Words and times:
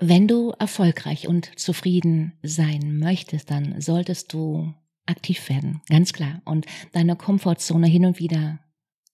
Wenn 0.00 0.28
du 0.28 0.52
erfolgreich 0.58 1.28
und 1.28 1.58
zufrieden 1.58 2.32
sein 2.42 2.98
möchtest, 2.98 3.50
dann 3.50 3.80
solltest 3.80 4.32
du 4.32 4.74
aktiv 5.06 5.48
werden, 5.48 5.80
ganz 5.88 6.12
klar, 6.12 6.42
und 6.44 6.66
deine 6.92 7.16
Komfortzone 7.16 7.86
hin 7.86 8.06
und 8.06 8.18
wieder 8.18 8.58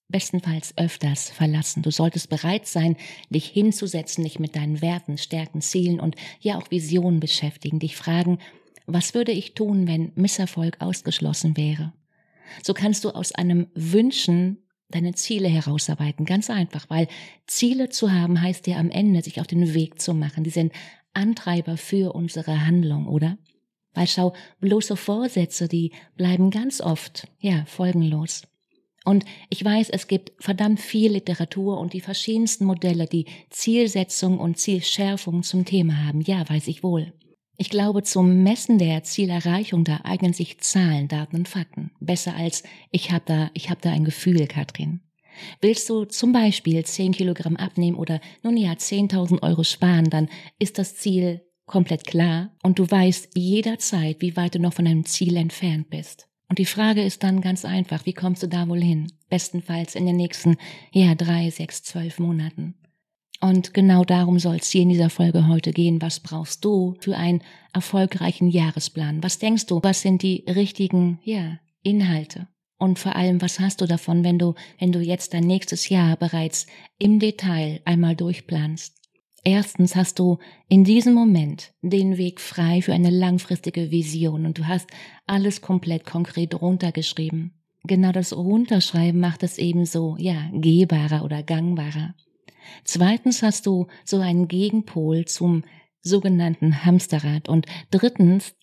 bestenfalls 0.08 0.77
öfters 0.77 1.30
verlassen. 1.30 1.82
Du 1.82 1.91
solltest 1.91 2.28
bereit 2.28 2.66
sein, 2.66 2.96
dich 3.28 3.46
hinzusetzen, 3.46 4.24
dich 4.24 4.38
mit 4.38 4.56
deinen 4.56 4.82
Werten, 4.82 5.19
Stärken, 5.19 5.60
Zielen 5.60 6.00
und 6.00 6.16
ja 6.41 6.58
auch 6.58 6.70
Visionen 6.70 7.20
beschäftigen, 7.20 7.78
dich 7.78 7.97
fragen, 7.97 8.38
was 8.86 9.14
würde 9.14 9.32
ich 9.32 9.54
tun, 9.54 9.86
wenn 9.86 10.12
Misserfolg 10.16 10.80
ausgeschlossen 10.80 11.56
wäre? 11.56 11.92
So 12.62 12.74
kannst 12.74 13.04
du 13.04 13.10
aus 13.10 13.32
einem 13.32 13.69
Wünschen 13.74 14.58
deine 14.91 15.14
Ziele 15.14 15.48
herausarbeiten. 15.48 16.24
Ganz 16.24 16.50
einfach, 16.50 16.88
weil 16.88 17.08
Ziele 17.46 17.88
zu 17.88 18.12
haben 18.12 18.41
heißt 18.41 18.66
ja 18.66 18.77
am 18.77 18.91
Ende, 18.91 19.22
sich 19.22 19.41
auf 19.41 19.47
den 19.47 19.74
Weg 19.74 20.00
zu 20.00 20.14
machen. 20.14 20.44
Die 20.44 20.50
sind 20.50 20.72
Antreiber 21.12 21.77
für 21.77 22.14
unsere 22.14 22.66
Handlung, 22.66 23.06
oder? 23.06 23.38
Weil 23.92 24.06
schau, 24.06 24.34
bloße 24.60 24.97
Vorsätze, 24.97 25.66
die 25.66 25.92
bleiben 26.16 26.50
ganz 26.50 26.80
oft, 26.80 27.27
ja, 27.41 27.64
folgenlos. 27.66 28.42
Und 29.05 29.24
ich 29.48 29.64
weiß, 29.64 29.91
es 29.91 30.06
gibt 30.06 30.32
verdammt 30.42 30.80
viel 30.80 31.12
Literatur 31.12 31.78
und 31.78 31.94
die 31.94 32.00
verschiedensten 32.00 32.64
Modelle, 32.64 33.06
die 33.06 33.27
Zielsetzung 33.48 34.38
und 34.38 34.58
Zielschärfung 34.58 35.42
zum 35.42 35.64
Thema 35.64 36.06
haben. 36.06 36.20
Ja, 36.20 36.48
weiß 36.48 36.69
ich 36.69 36.82
wohl. 36.82 37.12
Ich 37.61 37.69
glaube, 37.69 38.03
zum 38.03 38.42
Messen 38.42 38.78
der 38.78 39.03
Zielerreichung, 39.03 39.84
da 39.84 40.00
eignen 40.05 40.33
sich 40.33 40.61
Zahlen, 40.61 41.08
Daten 41.08 41.36
und 41.36 41.47
Fakten. 41.47 41.91
Besser 42.00 42.34
als 42.34 42.62
ich 42.91 43.12
habe 43.12 43.25
da, 43.27 43.50
ich 43.53 43.69
habe 43.69 43.83
da 43.83 43.91
ein 43.91 44.06
Gefühl, 44.06 44.47
Katrin. 44.47 45.03
Willst 45.61 45.91
du 45.91 46.06
zum 46.06 46.33
Beispiel 46.33 46.83
10 46.83 47.12
Kilogramm 47.12 47.56
abnehmen 47.56 47.98
oder 47.98 48.22
nun 48.42 48.56
ja 48.56 48.72
10.000 48.72 49.42
Euro 49.42 49.62
sparen, 49.62 50.08
dann 50.08 50.31
ist 50.58 50.78
das 50.78 50.97
Ziel 50.97 51.42
komplett 51.66 52.06
klar 52.06 52.56
und 52.62 52.78
du 52.78 52.91
weißt 52.91 53.36
jederzeit, 53.36 54.22
wie 54.22 54.38
weit 54.38 54.55
du 54.55 54.58
noch 54.58 54.72
von 54.72 54.86
deinem 54.86 55.05
Ziel 55.05 55.36
entfernt 55.36 55.91
bist. 55.91 56.28
Und 56.48 56.58
die 56.58 56.64
Frage 56.64 57.03
ist 57.03 57.22
dann 57.22 57.42
ganz 57.42 57.66
einfach, 57.66 58.06
wie 58.06 58.14
kommst 58.14 58.42
du 58.42 58.47
da 58.47 58.66
wohl 58.69 58.83
hin? 58.83 59.12
Bestenfalls 59.28 59.97
in 59.97 60.06
den 60.06 60.16
nächsten, 60.16 60.56
ja, 60.93 61.15
drei, 61.15 61.50
sechs, 61.50 61.82
zwölf 61.82 62.20
Monaten. 62.20 62.79
Und 63.40 63.72
genau 63.72 64.04
darum 64.04 64.38
soll 64.38 64.56
es 64.56 64.68
hier 64.68 64.82
in 64.82 64.90
dieser 64.90 65.08
Folge 65.08 65.48
heute 65.48 65.72
gehen. 65.72 66.02
Was 66.02 66.20
brauchst 66.20 66.64
du 66.64 66.96
für 67.00 67.16
einen 67.16 67.42
erfolgreichen 67.72 68.48
Jahresplan? 68.48 69.22
Was 69.22 69.38
denkst 69.38 69.66
du? 69.66 69.80
Was 69.82 70.02
sind 70.02 70.22
die 70.22 70.44
richtigen, 70.46 71.20
ja, 71.24 71.58
Inhalte? 71.82 72.48
Und 72.78 72.98
vor 72.98 73.16
allem, 73.16 73.40
was 73.40 73.58
hast 73.58 73.80
du 73.80 73.86
davon, 73.86 74.24
wenn 74.24 74.38
du, 74.38 74.54
wenn 74.78 74.92
du 74.92 75.00
jetzt 75.00 75.34
dein 75.34 75.44
nächstes 75.44 75.88
Jahr 75.88 76.16
bereits 76.16 76.66
im 76.98 77.18
Detail 77.18 77.80
einmal 77.84 78.14
durchplanst? 78.14 78.94
Erstens 79.42 79.96
hast 79.96 80.18
du 80.18 80.38
in 80.68 80.84
diesem 80.84 81.14
Moment 81.14 81.72
den 81.80 82.18
Weg 82.18 82.40
frei 82.40 82.82
für 82.82 82.92
eine 82.92 83.10
langfristige 83.10 83.90
Vision 83.90 84.44
und 84.44 84.58
du 84.58 84.66
hast 84.66 84.90
alles 85.26 85.62
komplett 85.62 86.04
konkret 86.04 86.60
runtergeschrieben. 86.60 87.52
Genau 87.84 88.12
das 88.12 88.36
Runterschreiben 88.36 89.18
macht 89.18 89.42
es 89.42 89.56
ebenso, 89.56 90.16
ja, 90.18 90.50
gehbarer 90.52 91.24
oder 91.24 91.42
gangbarer. 91.42 92.14
Zweitens 92.84 93.43
hast 93.43 93.66
du 93.66 93.87
so 94.04 94.19
einen 94.19 94.48
Gegenpol 94.48 95.25
zum 95.25 95.65
sogenannten 96.03 96.84
Hamsterrad. 96.84 97.48
Und 97.48 97.66
drittens, 97.91 98.54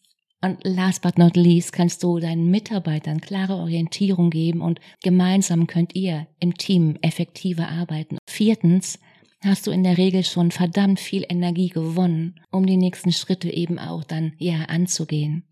und 0.41 0.59
last 0.63 1.01
but 1.01 1.17
not 1.17 1.35
least, 1.35 1.73
kannst 1.73 2.03
du 2.03 2.19
deinen 2.19 2.49
Mitarbeitern 2.49 3.21
klare 3.21 3.55
Orientierung 3.55 4.29
geben 4.29 4.61
und 4.61 4.79
gemeinsam 5.03 5.67
könnt 5.67 5.95
ihr 5.95 6.27
im 6.39 6.55
Team 6.55 6.97
effektiver 7.01 7.67
arbeiten. 7.69 8.17
Viertens, 8.27 8.99
hast 9.41 9.67
du 9.67 9.71
in 9.71 9.83
der 9.83 9.97
Regel 9.97 10.23
schon 10.23 10.51
verdammt 10.51 10.99
viel 10.99 11.25
Energie 11.27 11.69
gewonnen, 11.69 12.39
um 12.51 12.65
die 12.65 12.77
nächsten 12.77 13.11
Schritte 13.11 13.51
eben 13.51 13.79
auch 13.79 14.03
dann 14.03 14.33
ja 14.37 14.63
anzugehen. 14.65 15.43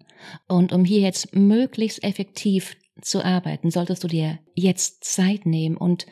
Und 0.47 0.72
um 0.73 0.85
hier 0.85 1.01
jetzt 1.01 1.35
möglichst 1.35 2.03
effektiv 2.03 2.75
zu 3.01 3.23
arbeiten, 3.23 3.72
solltest 3.72 4.03
du 4.03 4.07
dir 4.07 4.39
jetzt 4.55 5.03
Zeit 5.03 5.45
nehmen 5.45 5.78
und 5.78 6.05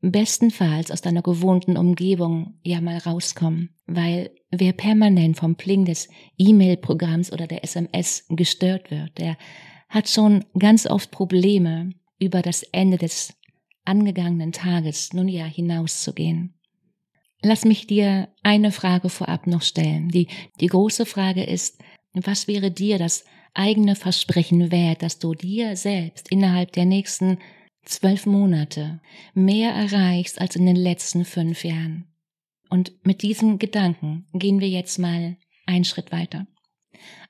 bestenfalls 0.00 0.90
aus 0.90 1.02
deiner 1.02 1.22
gewohnten 1.22 1.76
Umgebung 1.76 2.58
ja 2.62 2.80
mal 2.80 2.98
rauskommen, 2.98 3.70
weil 3.86 4.30
wer 4.50 4.72
permanent 4.72 5.36
vom 5.36 5.56
Pling 5.56 5.84
des 5.84 6.08
E-Mail-Programms 6.38 7.32
oder 7.32 7.46
der 7.46 7.64
SMS 7.64 8.24
gestört 8.28 8.90
wird, 8.90 9.18
der 9.18 9.36
hat 9.88 10.08
schon 10.08 10.44
ganz 10.58 10.86
oft 10.86 11.10
Probleme, 11.10 11.90
über 12.20 12.42
das 12.42 12.62
Ende 12.62 12.98
des 12.98 13.34
angegangenen 13.84 14.52
Tages 14.52 15.12
nun 15.12 15.26
ja 15.26 15.44
hinauszugehen. 15.44 16.54
Lass 17.42 17.64
mich 17.64 17.86
dir 17.86 18.28
eine 18.42 18.70
Frage 18.70 19.08
vorab 19.08 19.46
noch 19.46 19.62
stellen. 19.62 20.08
Die, 20.08 20.28
die 20.60 20.66
große 20.66 21.06
Frage 21.06 21.42
ist, 21.42 21.80
was 22.12 22.46
wäre 22.46 22.70
dir 22.70 22.98
das 22.98 23.24
eigene 23.54 23.96
Versprechen 23.96 24.70
wert, 24.70 25.02
dass 25.02 25.18
du 25.18 25.34
dir 25.34 25.74
selbst 25.76 26.30
innerhalb 26.30 26.72
der 26.72 26.84
nächsten 26.84 27.38
zwölf 27.84 28.26
Monate 28.26 29.00
mehr 29.34 29.72
erreichst 29.72 30.40
als 30.40 30.56
in 30.56 30.66
den 30.66 30.76
letzten 30.76 31.24
fünf 31.24 31.64
Jahren. 31.64 32.06
Und 32.68 33.04
mit 33.04 33.22
diesem 33.22 33.58
Gedanken 33.58 34.26
gehen 34.32 34.60
wir 34.60 34.68
jetzt 34.68 34.98
mal 34.98 35.36
einen 35.66 35.84
Schritt 35.84 36.12
weiter. 36.12 36.46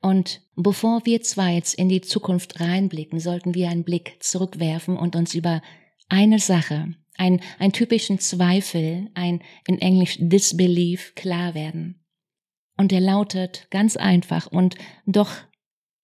Und 0.02 0.42
bevor 0.56 1.04
wir 1.06 1.22
zwar 1.22 1.50
jetzt 1.50 1.74
in 1.74 1.88
die 1.88 2.00
Zukunft 2.00 2.60
reinblicken, 2.60 3.20
sollten 3.20 3.54
wir 3.54 3.68
einen 3.68 3.84
Blick 3.84 4.22
zurückwerfen 4.22 4.96
und 4.96 5.16
uns 5.16 5.34
über 5.34 5.62
eine 6.08 6.38
Sache, 6.38 6.94
ein, 7.16 7.40
einen 7.58 7.72
typischen 7.72 8.18
Zweifel, 8.18 9.10
ein 9.14 9.42
in 9.66 9.78
Englisch 9.78 10.16
Disbelief 10.18 11.14
klar 11.14 11.54
werden. 11.54 12.04
Und 12.76 12.92
der 12.92 13.00
lautet 13.00 13.68
ganz 13.70 13.96
einfach 13.96 14.46
und 14.46 14.76
doch, 15.06 15.30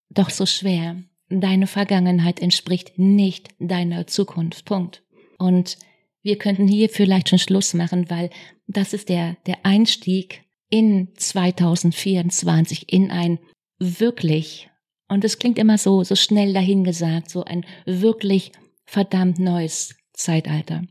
doch 0.09 0.29
so 0.29 0.45
schwer. 0.45 1.03
Deine 1.29 1.67
Vergangenheit 1.67 2.39
entspricht 2.39 2.97
nicht 2.97 3.49
deiner 3.59 4.07
Zukunft. 4.07 4.65
Punkt. 4.65 5.03
Und 5.37 5.77
wir 6.21 6.37
könnten 6.37 6.67
hier 6.67 6.89
vielleicht 6.89 7.29
schon 7.29 7.39
Schluss 7.39 7.73
machen, 7.73 8.09
weil 8.09 8.29
das 8.67 8.93
ist 8.93 9.09
der, 9.09 9.37
der 9.45 9.65
Einstieg 9.65 10.43
in 10.69 11.09
2024 11.15 12.91
in 12.91 13.11
ein 13.11 13.39
wirklich, 13.79 14.69
und 15.07 15.23
es 15.23 15.39
klingt 15.39 15.57
immer 15.57 15.77
so, 15.77 16.03
so 16.03 16.15
schnell 16.15 16.53
dahingesagt, 16.53 17.29
so 17.29 17.43
ein 17.43 17.65
wirklich 17.85 18.51
verdammt 18.85 19.39
neues 19.39 19.95
Zeitalter. 20.13 20.83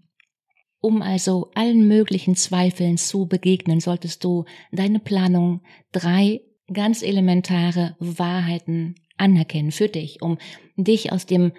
Um 0.80 1.02
also 1.02 1.50
allen 1.54 1.88
möglichen 1.88 2.36
Zweifeln 2.36 2.96
zu 2.96 3.26
begegnen, 3.26 3.80
solltest 3.80 4.22
du 4.22 4.44
deine 4.70 5.00
Planung 5.00 5.62
drei 5.90 6.42
ganz 6.72 7.02
elementare 7.02 7.96
Wahrheiten 7.98 8.96
anerkennen 9.16 9.72
für 9.72 9.88
dich, 9.88 10.22
um 10.22 10.38
dich 10.76 11.12
aus 11.12 11.26
dem, 11.26 11.52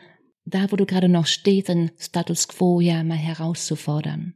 da 0.46 0.72
wo 0.72 0.76
du 0.76 0.86
gerade 0.86 1.10
noch 1.10 1.28
stehst, 1.28 1.70
den 1.70 1.92
Status 1.98 2.48
quo 2.48 2.80
ja 2.80 3.04
mal 3.04 3.18
herauszufordern. 3.18 4.34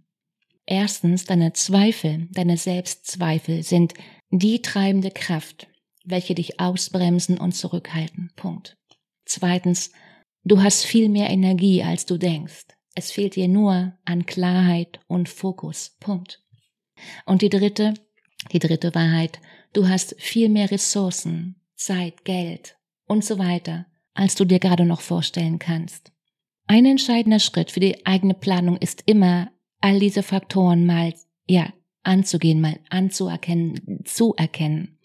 Erstens, 0.66 1.26
deine 1.26 1.54
Zweifel, 1.54 2.28
deine 2.32 2.58
Selbstzweifel 2.58 3.64
sind 3.64 3.94
die 4.30 4.62
treibende 4.62 5.12
Kraft, 5.12 5.68
welche 6.06 6.36
dich 6.36 6.60
ausbremsen 6.60 7.38
und 7.38 7.54
zurückhalten. 7.54 8.32
Punkt. 8.36 8.78
Zweitens, 9.26 9.92
du 10.44 10.62
hast 10.62 10.86
viel 10.86 11.10
mehr 11.10 11.30
Energie, 11.30 11.84
als 11.84 12.06
du 12.06 12.18
denkst. 12.18 12.68
Es 12.96 13.12
fehlt 13.12 13.36
dir 13.36 13.48
nur 13.48 13.94
an 14.06 14.26
Klarheit 14.26 15.00
und 15.08 15.30
Fokus. 15.30 15.98
Punkt. 16.00 16.42
Und 17.26 17.42
die 17.42 17.50
dritte, 17.50 17.94
die 18.52 18.60
dritte 18.60 18.94
Wahrheit, 18.96 19.40
du 19.74 19.88
hast 19.88 20.16
viel 20.20 20.50
mehr 20.50 20.72
Ressourcen, 20.72 21.56
Zeit, 21.76 22.26
Geld 22.26 22.78
und 23.06 23.26
so 23.26 23.40
weiter, 23.40 23.86
als 24.14 24.36
du 24.36 24.46
dir 24.46 24.60
gerade 24.60 24.86
noch 24.86 25.02
vorstellen 25.02 25.60
kannst. 25.60 26.12
Ein 26.68 26.86
entscheidender 26.86 27.40
Schritt 27.40 27.72
für 27.72 27.80
die 27.80 28.06
eigene 28.06 28.34
Planung 28.34 28.78
ist 28.78 29.04
immer, 29.06 29.52
all 29.82 30.00
diese 30.00 30.24
Faktoren 30.24 30.86
mal, 30.86 31.14
ja, 31.48 31.74
anzugehen, 32.04 32.62
mal 32.62 32.80
anzuerkennen, 32.90 34.02
zu 34.06 34.34
erkennen. 34.36 34.98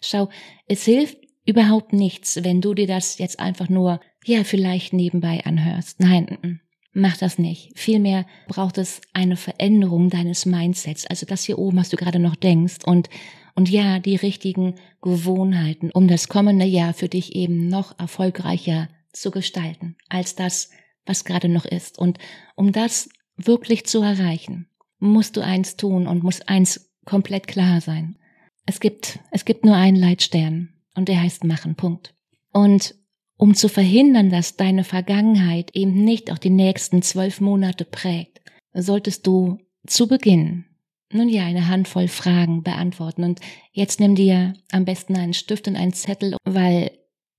Schau, 0.00 0.28
es 0.66 0.84
hilft 0.84 1.18
überhaupt 1.44 1.92
nichts, 1.92 2.42
wenn 2.42 2.60
du 2.60 2.74
dir 2.74 2.86
das 2.86 3.18
jetzt 3.18 3.40
einfach 3.40 3.68
nur, 3.68 4.00
ja, 4.24 4.44
vielleicht 4.44 4.92
nebenbei 4.92 5.44
anhörst. 5.44 6.00
Nein, 6.00 6.60
mach 6.92 7.16
das 7.16 7.38
nicht. 7.38 7.78
Vielmehr 7.78 8.26
braucht 8.48 8.78
es 8.78 9.00
eine 9.12 9.36
Veränderung 9.36 10.10
deines 10.10 10.46
Mindsets. 10.46 11.06
Also 11.06 11.26
das 11.26 11.44
hier 11.44 11.58
oben, 11.58 11.78
was 11.78 11.88
du 11.88 11.96
gerade 11.96 12.18
noch 12.18 12.36
denkst 12.36 12.78
und 12.84 13.08
und 13.54 13.68
ja, 13.68 13.98
die 13.98 14.16
richtigen 14.16 14.74
Gewohnheiten, 15.00 15.90
um 15.92 16.08
das 16.08 16.28
kommende 16.28 16.64
Jahr 16.64 16.94
für 16.94 17.08
dich 17.08 17.34
eben 17.34 17.68
noch 17.68 17.98
erfolgreicher 17.98 18.88
zu 19.12 19.30
gestalten, 19.30 19.96
als 20.08 20.34
das, 20.34 20.70
was 21.04 21.24
gerade 21.24 21.48
noch 21.48 21.64
ist. 21.64 21.98
Und 21.98 22.18
um 22.56 22.72
das 22.72 23.08
wirklich 23.36 23.86
zu 23.86 24.00
erreichen, 24.02 24.68
musst 24.98 25.36
du 25.36 25.40
eins 25.40 25.76
tun 25.76 26.06
und 26.06 26.22
muss 26.22 26.40
eins 26.42 26.92
komplett 27.04 27.46
klar 27.46 27.80
sein. 27.80 28.16
Es 28.64 28.80
gibt, 28.80 29.18
es 29.30 29.44
gibt 29.44 29.64
nur 29.64 29.74
einen 29.74 29.96
Leitstern 29.96 30.70
und 30.94 31.08
der 31.08 31.20
heißt 31.20 31.44
machen, 31.44 31.74
Punkt. 31.74 32.14
Und 32.52 32.94
um 33.36 33.54
zu 33.54 33.68
verhindern, 33.68 34.30
dass 34.30 34.56
deine 34.56 34.84
Vergangenheit 34.84 35.70
eben 35.74 36.04
nicht 36.04 36.30
auch 36.30 36.38
die 36.38 36.50
nächsten 36.50 37.02
zwölf 37.02 37.40
Monate 37.40 37.84
prägt, 37.84 38.40
solltest 38.72 39.26
du 39.26 39.58
zu 39.86 40.06
Beginn 40.06 40.66
nun 41.14 41.28
ja 41.28 41.44
eine 41.44 41.68
Handvoll 41.68 42.08
Fragen 42.08 42.62
beantworten. 42.62 43.24
Und 43.24 43.40
jetzt 43.72 44.00
nimm 44.00 44.14
dir 44.14 44.54
am 44.70 44.84
besten 44.84 45.16
einen 45.16 45.34
Stift 45.34 45.68
und 45.68 45.76
einen 45.76 45.92
Zettel, 45.92 46.36
weil 46.44 46.90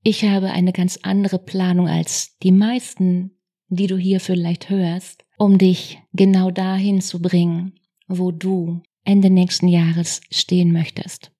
ich 0.03 0.23
habe 0.25 0.51
eine 0.51 0.73
ganz 0.73 0.99
andere 1.03 1.39
Planung 1.39 1.87
als 1.87 2.37
die 2.39 2.51
meisten, 2.51 3.31
die 3.69 3.87
du 3.87 3.97
hier 3.97 4.19
vielleicht 4.19 4.69
hörst, 4.69 5.23
um 5.37 5.57
dich 5.57 5.99
genau 6.13 6.51
dahin 6.51 7.01
zu 7.01 7.21
bringen, 7.21 7.79
wo 8.07 8.31
du 8.31 8.81
Ende 9.05 9.29
nächsten 9.29 9.67
Jahres 9.67 10.21
stehen 10.29 10.71
möchtest. 10.71 11.31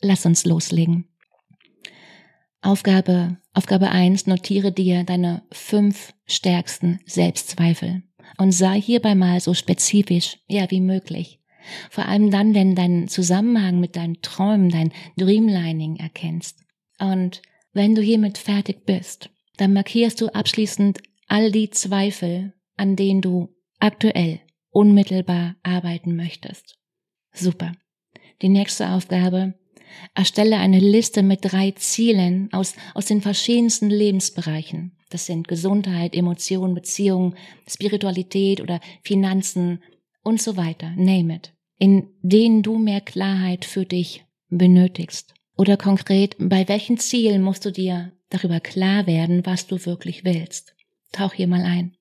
Lass 0.00 0.26
uns 0.26 0.44
loslegen. 0.44 1.06
Aufgabe, 2.62 3.38
Aufgabe 3.54 3.90
eins: 3.90 4.26
notiere 4.26 4.72
dir 4.72 5.04
deine 5.04 5.42
fünf 5.50 6.12
stärksten 6.26 7.00
Selbstzweifel 7.06 8.02
und 8.38 8.52
sei 8.52 8.80
hierbei 8.80 9.14
mal 9.14 9.40
so 9.40 9.54
spezifisch, 9.54 10.38
ja, 10.46 10.70
wie 10.70 10.80
möglich. 10.80 11.39
Vor 11.90 12.06
allem 12.06 12.30
dann, 12.30 12.54
wenn 12.54 12.74
dein 12.74 13.08
Zusammenhang 13.08 13.80
mit 13.80 13.96
deinen 13.96 14.20
Träumen, 14.22 14.70
dein 14.70 14.92
Dreamlining 15.16 15.96
erkennst. 15.96 16.60
Und 16.98 17.42
wenn 17.72 17.94
du 17.94 18.02
hiermit 18.02 18.38
fertig 18.38 18.84
bist, 18.84 19.30
dann 19.56 19.72
markierst 19.72 20.20
du 20.20 20.28
abschließend 20.28 21.00
all 21.28 21.52
die 21.52 21.70
Zweifel, 21.70 22.54
an 22.76 22.96
denen 22.96 23.20
du 23.20 23.54
aktuell 23.78 24.40
unmittelbar 24.70 25.56
arbeiten 25.62 26.16
möchtest. 26.16 26.78
Super. 27.32 27.72
Die 28.42 28.48
nächste 28.48 28.90
Aufgabe 28.90 29.54
Erstelle 30.14 30.58
eine 30.58 30.78
Liste 30.78 31.22
mit 31.22 31.40
drei 31.42 31.72
Zielen 31.72 32.48
aus, 32.52 32.74
aus 32.94 33.06
den 33.06 33.22
verschiedensten 33.22 33.90
Lebensbereichen. 33.90 34.96
Das 35.10 35.26
sind 35.26 35.48
Gesundheit, 35.48 36.14
Emotionen, 36.14 36.74
Beziehungen, 36.74 37.34
Spiritualität 37.68 38.60
oder 38.60 38.80
Finanzen 39.02 39.82
und 40.30 40.40
so 40.40 40.56
weiter. 40.56 40.94
Name 40.96 41.36
it. 41.36 41.52
In 41.78 42.08
denen 42.22 42.62
du 42.62 42.78
mehr 42.78 43.00
Klarheit 43.00 43.64
für 43.64 43.84
dich 43.84 44.24
benötigst. 44.48 45.34
Oder 45.56 45.76
konkret, 45.76 46.36
bei 46.38 46.66
welchen 46.68 46.96
Zielen 46.96 47.42
musst 47.42 47.66
du 47.66 47.70
dir 47.70 48.12
darüber 48.30 48.60
klar 48.60 49.06
werden, 49.06 49.44
was 49.44 49.66
du 49.66 49.84
wirklich 49.84 50.24
willst. 50.24 50.74
Tauch 51.12 51.34
hier 51.34 51.48
mal 51.48 51.62
ein. 51.62 51.96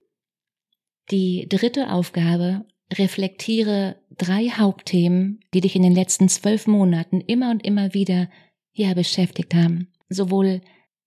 Die 1.12 1.48
dritte 1.50 1.92
Aufgabe 1.92 2.66
reflektiere 2.94 4.02
drei 4.16 4.50
Hauptthemen, 4.50 5.40
die 5.54 5.62
dich 5.62 5.76
in 5.76 5.84
den 5.84 5.96
letzten 5.96 6.30
zwölf 6.30 6.68
Monaten 6.68 7.22
immer 7.22 7.52
und 7.52 7.66
immer 7.66 7.94
wieder 7.94 8.30
ja 8.74 8.94
beschäftigt 8.94 9.54
haben, 9.56 9.92
sowohl 10.08 10.62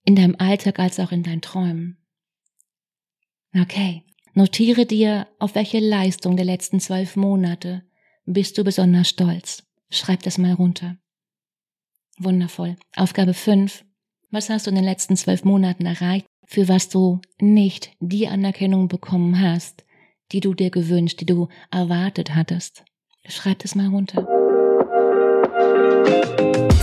in 0.04 0.16
deinem 0.16 0.36
Alltag 0.38 0.78
als 0.78 0.98
auch 0.98 1.12
in 1.12 1.22
deinen 1.22 1.40
Träumen. 1.40 1.98
Okay, 3.54 4.02
notiere 4.34 4.86
dir, 4.86 5.26
auf 5.38 5.54
welche 5.54 5.78
Leistung 5.78 6.36
der 6.36 6.44
letzten 6.44 6.80
zwölf 6.80 7.16
Monate 7.16 7.82
bist 8.24 8.58
du 8.58 8.64
besonders 8.64 9.08
stolz. 9.08 9.64
Schreib 9.90 10.22
das 10.22 10.38
mal 10.38 10.52
runter. 10.52 10.96
Wundervoll. 12.18 12.76
Aufgabe 12.96 13.34
fünf: 13.34 13.84
Was 14.30 14.48
hast 14.48 14.66
du 14.66 14.70
in 14.70 14.76
den 14.76 14.84
letzten 14.84 15.16
zwölf 15.16 15.44
Monaten 15.44 15.86
erreicht, 15.86 16.26
für 16.44 16.68
was 16.68 16.88
du 16.88 17.20
nicht 17.40 17.90
die 18.00 18.28
Anerkennung 18.28 18.88
bekommen 18.88 19.40
hast, 19.40 19.84
die 20.32 20.40
du 20.40 20.54
dir 20.54 20.70
gewünscht, 20.70 21.20
die 21.20 21.26
du 21.26 21.48
erwartet 21.70 22.34
hattest. 22.34 22.84
Schreib 23.26 23.60
das 23.60 23.74
mal 23.74 23.88
runter. 23.88 24.26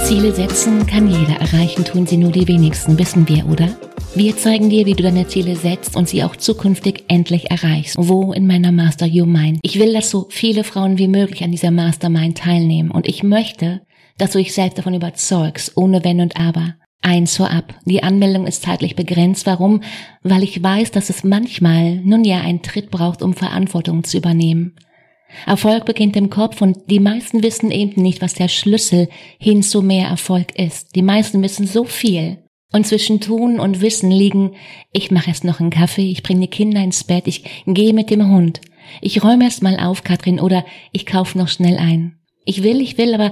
Ziele 0.05 0.33
setzen 0.33 0.87
kann 0.87 1.07
jeder 1.07 1.39
erreichen, 1.39 1.85
tun 1.85 2.07
sie 2.07 2.17
nur 2.17 2.31
die 2.31 2.47
wenigsten, 2.47 2.97
wissen 2.97 3.27
wir, 3.27 3.45
oder? 3.47 3.69
Wir 4.15 4.35
zeigen 4.35 4.71
dir, 4.71 4.87
wie 4.87 4.95
du 4.95 5.03
deine 5.03 5.27
Ziele 5.27 5.55
setzt 5.55 5.95
und 5.95 6.09
sie 6.09 6.23
auch 6.23 6.35
zukünftig 6.35 7.05
endlich 7.07 7.51
erreichst. 7.51 7.95
Wo 7.97 8.33
in 8.33 8.47
meiner 8.47 8.71
Master 8.71 9.07
Your 9.07 9.27
Mind? 9.27 9.59
Ich 9.61 9.79
will, 9.79 9.93
dass 9.93 10.09
so 10.09 10.25
viele 10.29 10.63
Frauen 10.63 10.97
wie 10.97 11.07
möglich 11.07 11.43
an 11.43 11.51
dieser 11.51 11.69
Mastermind 11.69 12.39
teilnehmen 12.39 12.89
und 12.89 13.07
ich 13.07 13.21
möchte, 13.21 13.81
dass 14.17 14.31
du 14.31 14.39
dich 14.39 14.53
selbst 14.53 14.79
davon 14.79 14.95
überzeugst, 14.95 15.77
ohne 15.77 16.03
Wenn 16.03 16.21
und 16.21 16.37
Aber. 16.37 16.75
Eins 17.01 17.37
vorab. 17.37 17.75
Die 17.85 18.03
Anmeldung 18.03 18.45
ist 18.45 18.63
zeitlich 18.63 18.95
begrenzt. 18.95 19.45
Warum? 19.45 19.81
Weil 20.21 20.43
ich 20.43 20.61
weiß, 20.61 20.91
dass 20.91 21.09
es 21.09 21.23
manchmal 21.23 21.97
nun 21.97 22.25
ja 22.25 22.41
einen 22.41 22.61
Tritt 22.61 22.91
braucht, 22.91 23.21
um 23.21 23.33
Verantwortung 23.33 24.03
zu 24.03 24.17
übernehmen. 24.17 24.75
Erfolg 25.45 25.85
beginnt 25.85 26.17
im 26.17 26.29
Kopf 26.29 26.61
und 26.61 26.89
die 26.89 26.99
meisten 26.99 27.43
wissen 27.43 27.71
eben 27.71 28.01
nicht, 28.01 28.21
was 28.21 28.33
der 28.33 28.47
Schlüssel 28.47 29.07
hin 29.37 29.61
zu 29.63 29.81
mehr 29.81 30.07
Erfolg 30.07 30.57
ist. 30.57 30.95
Die 30.95 31.03
meisten 31.03 31.41
wissen 31.43 31.67
so 31.67 31.85
viel. 31.85 32.39
Und 32.71 32.85
zwischen 32.85 33.19
Tun 33.19 33.59
und 33.59 33.81
Wissen 33.81 34.11
liegen, 34.11 34.51
ich 34.91 35.09
mache 35.09 35.29
erst 35.29 35.43
noch 35.43 35.59
einen 35.59 35.71
Kaffee, 35.71 36.11
ich 36.11 36.21
bringe 36.21 36.41
die 36.41 36.47
Kinder 36.47 36.83
ins 36.83 37.03
Bett, 37.03 37.27
ich 37.27 37.43
gehe 37.65 37.93
mit 37.93 38.11
dem 38.11 38.29
Hund, 38.29 38.61
ich 39.01 39.23
räume 39.23 39.45
erst 39.45 39.63
mal 39.63 39.79
auf, 39.79 40.03
Katrin, 40.03 40.39
oder 40.39 40.65
ich 40.91 41.05
kaufe 41.05 41.37
noch 41.37 41.47
schnell 41.47 41.77
ein. 41.77 42.19
Ich 42.45 42.61
will, 42.61 42.79
ich 42.79 42.97
will, 42.97 43.15
aber 43.15 43.31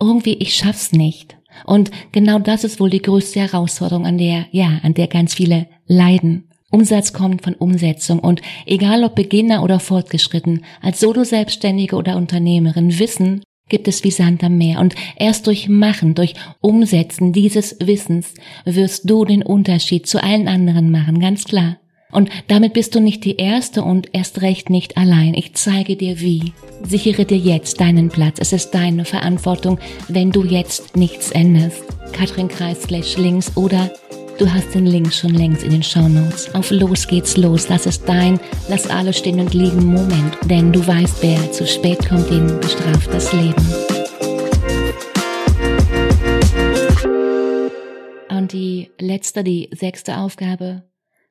irgendwie 0.00 0.34
ich 0.34 0.54
schaff's 0.54 0.92
nicht. 0.92 1.36
Und 1.66 1.90
genau 2.12 2.38
das 2.38 2.64
ist 2.64 2.80
wohl 2.80 2.90
die 2.90 3.02
größte 3.02 3.40
Herausforderung, 3.40 4.06
an 4.06 4.16
der, 4.16 4.46
ja, 4.52 4.80
an 4.82 4.94
der 4.94 5.06
ganz 5.06 5.34
viele 5.34 5.66
leiden. 5.86 6.48
Umsatz 6.70 7.12
kommt 7.12 7.42
von 7.42 7.54
Umsetzung 7.54 8.18
und 8.18 8.42
egal 8.66 9.02
ob 9.04 9.14
Beginner 9.14 9.62
oder 9.62 9.80
fortgeschritten, 9.80 10.64
als 10.82 11.00
Solo-Selbstständige 11.00 11.96
oder 11.96 12.16
Unternehmerin, 12.16 12.98
Wissen 12.98 13.42
gibt 13.68 13.88
es 13.88 14.04
wie 14.04 14.10
Sand 14.10 14.42
am 14.44 14.58
Meer 14.58 14.80
und 14.80 14.94
erst 15.16 15.46
durch 15.46 15.68
Machen, 15.68 16.14
durch 16.14 16.34
Umsetzen 16.60 17.32
dieses 17.32 17.76
Wissens 17.80 18.34
wirst 18.64 19.08
du 19.08 19.24
den 19.24 19.42
Unterschied 19.42 20.06
zu 20.06 20.22
allen 20.22 20.48
anderen 20.48 20.90
machen, 20.90 21.20
ganz 21.20 21.44
klar. 21.44 21.78
Und 22.10 22.30
damit 22.46 22.72
bist 22.72 22.94
du 22.94 23.00
nicht 23.00 23.24
die 23.24 23.36
Erste 23.36 23.82
und 23.82 24.08
erst 24.12 24.40
recht 24.40 24.70
nicht 24.70 24.96
allein. 24.96 25.34
Ich 25.34 25.54
zeige 25.54 25.94
dir 25.94 26.20
wie. 26.20 26.54
Sichere 26.82 27.26
dir 27.26 27.36
jetzt 27.36 27.80
deinen 27.80 28.08
Platz. 28.08 28.38
Es 28.40 28.54
ist 28.54 28.70
deine 28.70 29.04
Verantwortung, 29.04 29.78
wenn 30.08 30.30
du 30.30 30.42
jetzt 30.42 30.96
nichts 30.96 31.30
änderst. 31.32 31.82
Katrin 32.12 32.48
Kreis 32.48 32.82
slash 32.84 33.18
links 33.18 33.54
oder 33.56 33.90
du 34.38 34.52
hast 34.52 34.74
den 34.74 34.86
Link 34.86 35.12
schon 35.12 35.34
längst 35.34 35.62
in 35.62 35.70
den 35.70 35.82
Shownotes. 35.82 36.54
Auf 36.54 36.70
los 36.70 37.06
geht's 37.06 37.36
los. 37.36 37.66
Das 37.66 37.86
ist 37.86 38.08
dein 38.08 38.40
Lass 38.68 38.88
alles 38.88 39.18
stehen 39.18 39.40
und 39.40 39.54
liegen 39.54 39.84
Moment. 39.86 40.38
Denn 40.44 40.72
du 40.72 40.86
weißt, 40.86 41.22
wer 41.22 41.52
zu 41.52 41.66
spät 41.66 42.08
kommt, 42.08 42.30
den 42.30 42.60
bestraft 42.60 43.12
das 43.12 43.32
Leben. 43.32 43.66
Und 48.30 48.52
die 48.52 48.90
letzte, 48.98 49.44
die 49.44 49.68
sechste 49.72 50.18
Aufgabe 50.18 50.88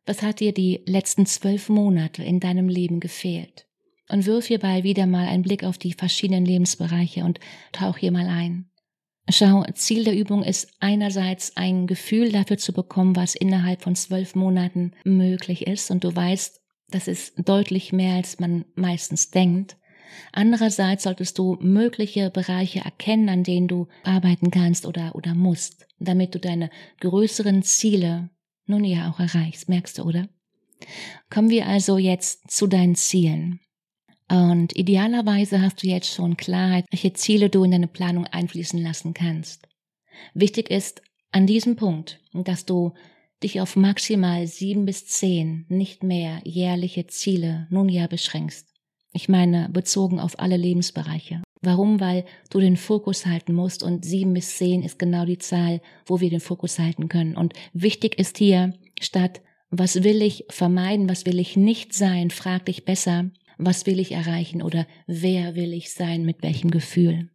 was 0.08 0.22
hat 0.22 0.40
dir 0.40 0.54
die 0.54 0.82
letzten 0.86 1.26
zwölf 1.26 1.68
Monate 1.68 2.24
in 2.24 2.40
deinem 2.40 2.70
Leben 2.70 3.02
gefehlt? 3.02 3.68
Und 4.08 4.26
wirf 4.26 4.48
hierbei 4.48 4.84
wieder 4.84 5.06
mal 5.06 5.28
einen 5.28 5.44
Blick 5.44 5.66
auf 5.66 5.78
die 5.78 5.92
verschiedenen 5.92 6.46
Lebensbereiche 6.46 7.26
und 7.26 7.42
tauch 7.74 7.98
hier 7.98 8.14
mal 8.14 8.28
ein. 8.28 8.70
Schau, 9.30 9.66
Ziel 9.74 10.06
der 10.06 10.16
Übung 10.16 10.44
ist 10.44 10.70
einerseits 10.80 11.58
ein 11.58 11.86
Gefühl 11.86 12.32
dafür 12.32 12.58
zu 12.58 12.72
bekommen, 12.72 13.16
was 13.16 13.36
innerhalb 13.36 13.82
von 13.82 13.96
zwölf 13.96 14.36
Monaten 14.36 14.94
möglich 15.04 15.68
ist. 15.68 15.92
Und 15.92 16.06
du 16.06 16.16
weißt, 16.16 16.62
das 16.90 17.10
ist 17.10 17.34
deutlich 17.38 17.92
mehr, 17.92 18.16
als 18.16 18.40
man 18.40 18.64
meistens 18.76 19.30
denkt. 19.30 19.76
Andererseits 20.32 21.04
solltest 21.04 21.38
du 21.38 21.58
mögliche 21.60 22.30
Bereiche 22.30 22.80
erkennen, 22.80 23.28
an 23.28 23.44
denen 23.44 23.68
du 23.68 23.88
arbeiten 24.04 24.50
kannst 24.50 24.86
oder, 24.86 25.14
oder 25.14 25.36
musst, 25.36 25.86
damit 26.00 26.34
du 26.34 26.40
deine 26.40 26.70
größeren 27.02 27.64
Ziele 27.64 28.30
nun 28.66 28.86
ja 28.86 29.12
auch 29.12 29.20
erreichst, 29.20 29.68
merkst 29.68 29.98
du, 29.98 30.04
oder? 30.04 30.30
Kommen 31.30 31.50
wir 31.50 31.68
also 31.68 31.98
jetzt 31.98 32.50
zu 32.50 32.68
deinen 32.68 32.96
Zielen. 32.96 33.60
Und 34.30 34.76
idealerweise 34.76 35.62
hast 35.62 35.84
du 35.84 35.88
jetzt 35.88 36.14
schon 36.14 36.36
Klarheit, 36.36 36.86
welche 36.92 37.14
Ziele 37.14 37.50
du 37.50 37.64
in 37.64 37.72
deine 37.72 37.88
Planung 37.88 38.26
einfließen 38.26 38.82
lassen 38.82 39.14
kannst. 39.14 39.68
Wichtig 40.34 40.70
ist 40.70 41.02
an 41.32 41.48
diesem 41.48 41.76
Punkt, 41.76 42.20
dass 42.34 42.66
du 42.66 42.94
dich 43.44 43.62
auf 43.62 43.76
maximal 43.76 44.48
sieben 44.48 44.86
bis 44.86 45.06
zehn, 45.06 45.66
nicht 45.70 46.04
mehr 46.04 46.42
jährliche 46.44 47.08
Ziele 47.08 47.68
nun 47.70 47.88
ja 47.88 48.08
beschränkst. 48.08 48.68
Ich 49.14 49.30
meine, 49.30 49.70
bezogen 49.72 50.20
auf 50.20 50.40
alle 50.40 50.58
Lebensbereiche. 50.58 51.42
Warum? 51.62 52.00
Weil 52.00 52.26
du 52.50 52.60
den 52.60 52.78
Fokus 52.78 53.26
halten 53.26 53.54
musst 53.54 53.82
und 53.82 54.06
sieben 54.06 54.34
bis 54.34 54.58
zehn 54.58 54.84
ist 54.84 55.00
genau 55.00 55.26
die 55.26 55.40
Zahl, 55.40 55.82
wo 56.06 56.20
wir 56.20 56.30
den 56.30 56.40
Fokus 56.40 56.78
halten 56.80 57.10
können. 57.10 57.36
Und 57.36 57.54
wichtig 57.74 58.20
ist 58.20 58.38
hier, 58.38 58.74
statt 59.00 59.42
was 59.70 60.04
will 60.04 60.22
ich 60.22 60.46
vermeiden, 60.50 61.10
was 61.10 61.26
will 61.26 61.40
ich 61.40 61.58
nicht 61.58 61.94
sein, 61.94 62.30
frag 62.30 62.66
dich 62.66 62.86
besser, 62.86 63.32
was 63.58 63.86
will 63.86 64.00
ich 64.00 64.12
erreichen 64.12 64.62
oder 64.62 64.88
wer 65.06 65.56
will 65.56 65.74
ich 65.74 65.92
sein, 65.92 66.24
mit 66.24 66.44
welchem 66.44 66.72
Gefühl. 66.72 67.30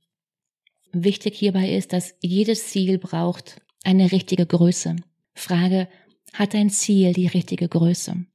Wichtig 0.92 1.36
hierbei 1.36 1.70
ist, 1.70 1.92
dass 1.92 2.14
jedes 2.20 2.68
Ziel 2.68 2.98
braucht 2.98 3.62
eine 3.84 4.12
richtige 4.12 4.46
Größe. 4.46 4.96
Frage, 5.34 5.88
hat 6.32 6.54
dein 6.54 6.70
Ziel 6.70 7.12
die 7.12 7.26
richtige 7.26 7.68
Größe? 7.68 8.26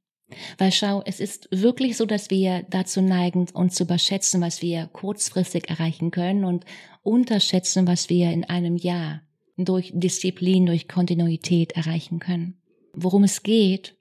Weil 0.58 0.72
schau, 0.72 1.02
es 1.06 1.20
ist 1.20 1.48
wirklich 1.50 1.96
so, 1.96 2.04
dass 2.04 2.30
wir 2.30 2.66
dazu 2.68 3.00
neigen, 3.00 3.48
uns 3.54 3.76
zu 3.76 3.84
überschätzen, 3.84 4.40
was 4.40 4.60
wir 4.60 4.86
kurzfristig 4.88 5.70
erreichen 5.70 6.10
können 6.10 6.44
und 6.44 6.64
unterschätzen, 7.02 7.86
was 7.86 8.10
wir 8.10 8.30
in 8.30 8.44
einem 8.44 8.76
Jahr 8.76 9.22
durch 9.56 9.90
Disziplin, 9.94 10.66
durch 10.66 10.86
Kontinuität 10.86 11.72
erreichen 11.72 12.18
können. 12.18 12.60
Worum 12.92 13.24
es 13.24 13.42
geht, 13.42 13.96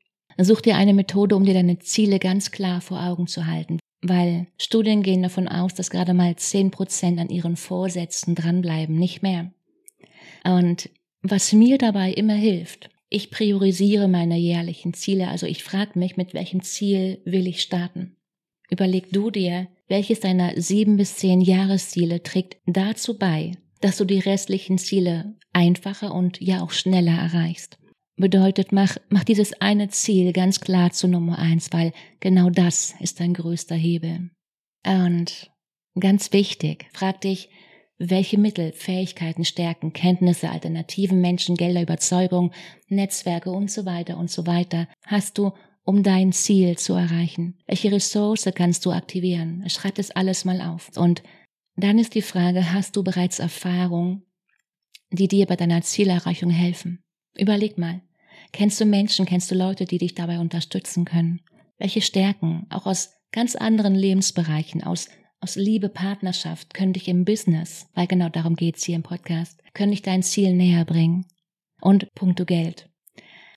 such 0.46 0.62
dir 0.62 0.76
eine 0.76 0.94
Methode, 0.94 1.36
um 1.36 1.44
dir 1.44 1.54
deine 1.54 1.80
Ziele 1.80 2.20
ganz 2.20 2.52
klar 2.52 2.82
vor 2.82 3.04
Augen 3.04 3.28
zu 3.28 3.46
halten. 3.48 3.80
Weil 4.02 4.48
Studien 4.58 5.02
gehen 5.02 5.24
davon 5.24 5.48
aus, 5.48 5.74
dass 5.74 5.90
gerade 5.90 6.14
mal 6.14 6.36
zehn 6.36 6.72
Prozent 6.72 7.20
an 7.20 7.30
ihren 7.30 7.56
Vorsätzen 7.56 8.36
dranbleiben, 8.36 8.96
nicht 8.96 9.24
mehr. 9.24 9.52
Und 10.44 10.90
was 11.22 11.52
mir 11.54 11.78
dabei 11.78 12.12
immer 12.14 12.36
hilft, 12.36 12.90
ich 13.10 13.32
priorisiere 13.32 14.08
meine 14.08 14.38
jährlichen 14.38 14.94
Ziele, 14.94 15.30
also 15.30 15.46
ich 15.46 15.64
frage 15.64 15.98
mich, 15.98 16.18
mit 16.18 16.34
welchem 16.34 16.62
Ziel 16.62 17.22
will 17.26 17.48
ich 17.48 17.62
starten. 17.62 18.18
Überleg 18.70 19.12
du 19.12 19.32
dir, 19.32 19.68
welches 19.88 20.20
deiner 20.20 20.60
sieben 20.60 20.98
bis 20.98 21.16
zehn 21.16 21.40
Jahresziele 21.42 22.22
trägt 22.22 22.58
dazu 22.66 23.18
bei, 23.18 23.54
dass 23.80 23.98
du 23.98 24.06
die 24.06 24.20
restlichen 24.20 24.78
Ziele 24.78 25.36
einfacher 25.54 26.14
und 26.14 26.42
ja 26.42 26.62
auch 26.62 26.72
schneller 26.72 27.14
erreichst. 27.14 27.77
Bedeutet, 28.18 28.72
mach, 28.72 28.98
mach 29.10 29.24
dieses 29.24 29.54
eine 29.62 29.90
Ziel 29.90 30.34
ganz 30.34 30.60
klar 30.60 30.92
zu 30.92 31.08
Nummer 31.08 31.38
eins, 31.38 31.72
weil 31.72 31.94
genau 32.20 32.50
das 32.50 32.96
ist 33.00 33.20
dein 33.20 33.36
größter 33.36 33.76
Hebel. 33.76 34.32
Und 34.84 35.52
ganz 36.00 36.34
wichtig, 36.34 36.88
frag 36.94 37.22
dich, 37.22 37.50
welche 38.00 38.40
Mittel, 38.40 38.74
Fähigkeiten, 38.74 39.46
Stärken, 39.46 39.94
Kenntnisse, 39.94 40.50
Alternativen, 40.50 41.22
Menschen, 41.22 41.56
Gelder, 41.56 41.84
Überzeugung, 41.84 42.54
Netzwerke 42.88 43.52
und 43.52 43.70
so 43.70 43.86
weiter 43.86 44.18
und 44.18 44.32
so 44.32 44.48
weiter 44.48 44.88
hast 45.06 45.38
du, 45.38 45.52
um 45.84 46.04
dein 46.04 46.32
Ziel 46.32 46.78
zu 46.78 46.94
erreichen? 46.94 47.60
Welche 47.68 47.92
Ressource 47.92 48.50
kannst 48.54 48.86
du 48.86 48.92
aktivieren? 48.92 49.64
Schreib 49.70 49.96
das 49.96 50.12
alles 50.12 50.44
mal 50.44 50.62
auf. 50.62 50.92
Und 50.96 51.24
dann 51.76 52.00
ist 52.00 52.16
die 52.16 52.22
Frage, 52.24 52.74
hast 52.74 52.96
du 52.96 53.04
bereits 53.04 53.40
Erfahrung, 53.40 54.24
die 55.12 55.28
dir 55.28 55.46
bei 55.46 55.56
deiner 55.56 55.82
Zielerreichung 55.82 56.50
helfen? 56.50 57.04
Überleg 57.40 57.78
mal. 57.78 58.02
Kennst 58.52 58.80
du 58.80 58.86
Menschen, 58.86 59.26
kennst 59.26 59.52
du 59.52 59.56
Leute, 59.56 59.86
die 59.86 59.98
dich 59.98 60.16
dabei 60.16 60.40
unterstützen 60.40 61.06
können? 61.06 61.42
Welche 61.78 62.02
Stärken, 62.02 62.66
auch 62.70 62.86
aus 62.86 63.12
ganz 63.32 63.56
anderen 63.56 63.96
Lebensbereichen, 63.96 64.84
aus 64.84 65.10
aus 65.40 65.56
Liebe, 65.56 65.90
Partnerschaft 65.90 66.74
können 66.74 66.94
dich 66.94 67.08
im 67.08 67.24
Business, 67.24 67.88
weil 67.94 68.08
genau 68.08 68.30
darum 68.30 68.56
geht's 68.56 68.84
hier 68.84 68.96
im 68.96 69.04
Podcast, 69.04 69.62
können 69.74 69.92
dich 69.92 70.02
dein 70.02 70.24
Ziel 70.24 70.54
näher 70.54 70.84
bringen. 70.84 71.26
Und 71.80 72.12
punkto 72.16 72.44
Geld. 72.44 72.90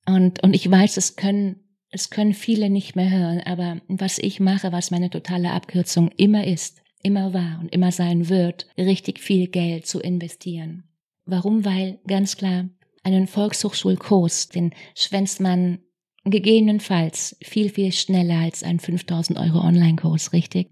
Und, 0.06 0.42
und 0.42 0.54
ich 0.54 0.70
weiß, 0.70 0.98
es 0.98 1.16
können, 1.16 1.56
es 1.88 2.10
können 2.10 2.34
viele 2.34 2.68
nicht 2.68 2.96
mehr 2.96 3.10
hören, 3.10 3.40
aber 3.40 3.80
was 3.88 4.18
ich 4.18 4.40
mache, 4.40 4.72
was 4.72 4.90
meine 4.90 5.08
totale 5.08 5.52
Abkürzung 5.52 6.10
immer 6.18 6.46
ist, 6.46 6.82
immer 7.02 7.32
war 7.32 7.60
und 7.60 7.72
immer 7.72 7.92
sein 7.92 8.28
wird, 8.28 8.66
richtig 8.76 9.20
viel 9.20 9.48
Geld 9.48 9.86
zu 9.86 10.00
investieren. 10.00 10.84
Warum? 11.24 11.64
Weil, 11.64 11.98
ganz 12.06 12.36
klar, 12.36 12.68
einen 13.02 13.26
Volkshochschulkurs, 13.26 14.48
den 14.48 14.74
schwänzt 14.94 15.40
man 15.40 15.78
gegebenenfalls 16.24 17.36
viel, 17.42 17.70
viel 17.70 17.92
schneller 17.92 18.38
als 18.40 18.62
ein 18.62 18.78
5000 18.78 19.38
Euro 19.38 19.60
Online-Kurs, 19.60 20.32
richtig? 20.32 20.70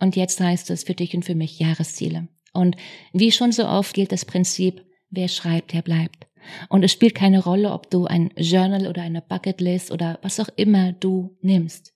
Und 0.00 0.16
jetzt 0.16 0.40
heißt 0.40 0.70
es 0.70 0.84
für 0.84 0.94
dich 0.94 1.14
und 1.14 1.24
für 1.24 1.36
mich 1.36 1.58
Jahresziele. 1.58 2.28
Und 2.52 2.76
wie 3.12 3.30
schon 3.30 3.52
so 3.52 3.66
oft 3.66 3.94
gilt 3.94 4.12
das 4.12 4.24
Prinzip, 4.24 4.84
wer 5.10 5.28
schreibt, 5.28 5.72
der 5.72 5.82
bleibt. 5.82 6.26
Und 6.68 6.82
es 6.82 6.90
spielt 6.90 7.14
keine 7.14 7.42
Rolle, 7.42 7.72
ob 7.72 7.88
du 7.90 8.06
ein 8.06 8.30
Journal 8.36 8.88
oder 8.88 9.02
eine 9.02 9.22
Bucketlist 9.22 9.92
oder 9.92 10.18
was 10.22 10.40
auch 10.40 10.48
immer 10.56 10.92
du 10.92 11.36
nimmst. 11.40 11.94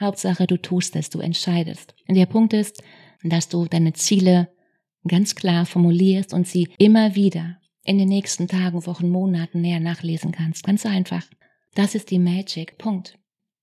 Hauptsache, 0.00 0.46
du 0.46 0.60
tust 0.60 0.96
es, 0.96 1.08
du 1.08 1.20
entscheidest. 1.20 1.94
Der 2.08 2.26
Punkt 2.26 2.52
ist, 2.52 2.82
dass 3.22 3.48
du 3.48 3.66
deine 3.66 3.92
Ziele 3.92 4.48
ganz 5.06 5.36
klar 5.36 5.66
formulierst 5.66 6.34
und 6.34 6.48
sie 6.48 6.68
immer 6.78 7.14
wieder 7.14 7.60
in 7.86 7.98
den 7.98 8.08
nächsten 8.08 8.48
Tagen, 8.48 8.86
Wochen, 8.86 9.08
Monaten 9.08 9.60
näher 9.60 9.80
nachlesen 9.80 10.32
kannst. 10.32 10.64
Ganz 10.64 10.84
einfach. 10.84 11.24
Das 11.74 11.94
ist 11.94 12.10
die 12.10 12.18
Magic. 12.18 12.78
Punkt. 12.78 13.18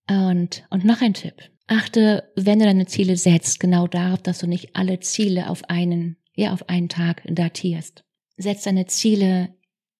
Und, 0.09 0.65
und 0.69 0.85
noch 0.85 1.01
ein 1.01 1.13
Tipp. 1.13 1.49
Achte, 1.67 2.31
wenn 2.35 2.59
du 2.59 2.65
deine 2.65 2.85
Ziele 2.87 3.17
setzt, 3.17 3.59
genau 3.59 3.87
darauf, 3.87 4.21
dass 4.21 4.39
du 4.39 4.47
nicht 4.47 4.75
alle 4.75 4.99
Ziele 4.99 5.49
auf 5.49 5.69
einen, 5.69 6.17
ja, 6.35 6.53
auf 6.53 6.67
einen 6.69 6.89
Tag 6.89 7.23
datierst. 7.25 8.03
Setz 8.37 8.63
deine 8.63 8.85
Ziele 8.87 9.55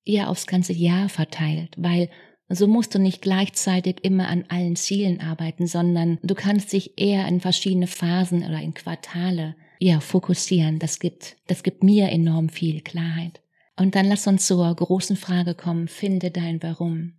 eher 0.05 0.29
aufs 0.29 0.47
ganze 0.47 0.73
Jahr 0.73 1.07
verteilt, 1.09 1.75
weil 1.77 2.09
so 2.49 2.67
musst 2.67 2.93
du 2.93 2.99
nicht 2.99 3.21
gleichzeitig 3.21 4.03
immer 4.03 4.27
an 4.27 4.45
allen 4.49 4.75
Zielen 4.75 5.21
arbeiten, 5.21 5.65
sondern 5.65 6.19
du 6.23 6.35
kannst 6.35 6.73
dich 6.73 6.97
eher 6.97 7.27
in 7.27 7.39
verschiedene 7.39 7.87
Phasen 7.87 8.43
oder 8.43 8.59
in 8.61 8.73
Quartale 8.73 9.55
ja 9.79 9.99
fokussieren. 9.99 10.79
Das 10.79 10.99
gibt, 10.99 11.37
das 11.47 11.63
gibt 11.63 11.83
mir 11.83 12.09
enorm 12.09 12.49
viel 12.49 12.81
Klarheit. 12.81 13.41
Und 13.75 13.95
dann 13.95 14.05
lass 14.05 14.27
uns 14.27 14.45
zur 14.45 14.75
großen 14.75 15.15
Frage 15.15 15.55
kommen, 15.55 15.87
finde 15.87 16.31
dein 16.31 16.61
Warum. 16.61 17.13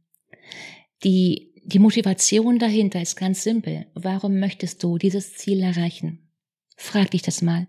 Die 1.03 1.55
die 1.67 1.79
Motivation 1.79 2.59
dahinter 2.59 3.01
ist 3.01 3.17
ganz 3.17 3.43
simpel. 3.43 3.87
Warum 3.95 4.39
möchtest 4.39 4.83
du 4.83 4.99
dieses 4.99 5.35
Ziel 5.35 5.63
erreichen? 5.63 6.29
Frag 6.77 7.13
dich 7.13 7.23
das 7.23 7.41
mal. 7.41 7.67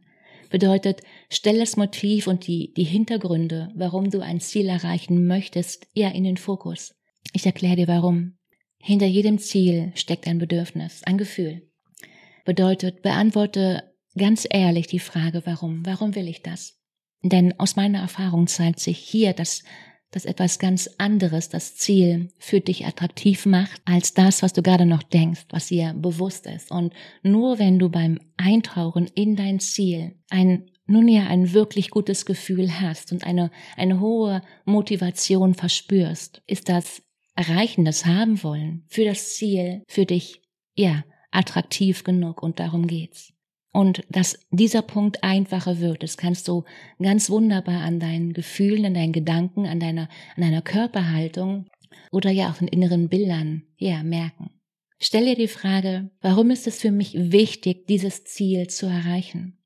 Bedeutet, 0.50 1.02
stell 1.30 1.60
das 1.60 1.78
Motiv 1.78 2.28
und 2.28 2.46
die, 2.46 2.74
die 2.74 2.84
Hintergründe, 2.84 3.72
warum 3.74 4.10
du 4.10 4.20
ein 4.20 4.42
Ziel 4.42 4.68
erreichen 4.68 5.26
möchtest, 5.26 5.88
eher 5.96 6.14
in 6.14 6.26
den 6.26 6.36
Fokus. 6.36 6.94
Ich 7.32 7.46
erkläre 7.46 7.78
dir 7.78 7.88
warum. 7.88 8.38
Hinter 8.80 9.06
jedem 9.06 9.40
Ziel 9.40 9.94
steckt 9.96 10.28
ein 10.28 10.40
Bedürfnis, 10.40 11.02
ein 11.04 11.18
Gefühl. 11.18 11.62
Bedeutet, 12.44 13.02
beantworte 13.02 13.96
ganz 14.18 14.46
ehrlich 14.50 14.88
die 14.88 15.00
Frage, 15.00 15.42
warum? 15.46 15.86
Warum 15.86 16.16
will 16.16 16.28
ich 16.28 16.44
das? 16.44 16.75
Denn 17.30 17.60
aus 17.60 17.76
meiner 17.76 18.00
Erfahrung 18.00 18.48
zeigt 18.48 18.80
sich 18.80 18.98
hier, 18.98 19.34
dass 19.34 19.64
dass 20.12 20.24
etwas 20.24 20.60
ganz 20.60 20.90
anderes 20.98 21.50
das 21.50 21.76
Ziel 21.76 22.30
für 22.38 22.62
dich 22.62 22.86
attraktiv 22.86 23.46
macht, 23.46 23.82
als 23.84 24.14
das, 24.14 24.44
was 24.44 24.54
du 24.54 24.62
gerade 24.62 24.86
noch 24.86 25.04
denkst, 25.04 25.42
was 25.50 25.68
dir 25.68 25.94
bewusst 25.94 26.46
ist. 26.48 26.72
Und 26.72 26.94
nur 27.22 27.60
wenn 27.60 27.80
du 27.80 27.90
beim 27.90 28.20
Eintauchen 28.38 29.08
in 29.08 29.36
dein 29.36 29.60
Ziel 29.60 30.16
ein 30.30 30.72
nun 30.88 31.10
ja 31.10 31.28
ein 31.28 31.52
wirklich 31.52 31.90
gutes 31.90 32.26
Gefühl 32.26 32.80
hast 32.80 33.12
und 33.12 33.26
eine, 33.26 33.52
eine 33.76 34.00
hohe 34.00 34.42
Motivation 34.64 35.54
verspürst, 35.54 36.44
ist 36.48 36.70
das 36.70 37.02
Erreichen, 37.36 37.84
das 37.84 38.06
Haben 38.06 38.42
wollen 38.42 38.86
für 38.88 39.04
das 39.04 39.36
Ziel 39.36 39.84
für 39.88 40.06
dich, 40.06 40.42
ja, 40.76 41.04
attraktiv 41.32 42.06
genug 42.06 42.42
und 42.42 42.60
darum 42.60 42.88
geht's. 42.88 43.35
Und 43.76 44.04
dass 44.10 44.40
dieser 44.52 44.82
Punkt 44.82 45.22
einfacher 45.22 45.82
wird, 45.82 46.02
das 46.02 46.16
kannst 46.16 46.48
du 46.48 46.64
ganz 46.98 47.30
wunderbar 47.30 47.82
an 47.82 48.00
deinen 48.00 48.32
Gefühlen, 48.32 48.86
an 48.86 48.94
deinen 48.94 49.12
Gedanken, 49.12 49.66
an 49.66 49.82
deiner, 49.82 50.08
an 50.38 50.44
deiner 50.44 50.62
Körperhaltung 50.62 51.66
oder 52.10 52.32
ja 52.32 52.50
auch 52.50 52.62
in 52.62 52.70
inneren 52.70 53.10
Bildern, 53.10 53.64
ja, 53.76 54.02
merken. 54.02 54.50
Stell 54.98 55.26
dir 55.26 55.36
die 55.36 55.50
Frage, 55.50 56.10
warum 56.22 56.52
ist 56.52 56.68
es 56.68 56.80
für 56.80 56.92
mich 56.92 57.16
wichtig, 57.18 57.86
dieses 57.88 58.24
Ziel 58.24 58.68
zu 58.68 58.86
erreichen? 58.86 59.58